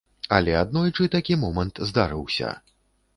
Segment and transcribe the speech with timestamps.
[0.37, 2.49] Але аднойчы такі момант здарыўся.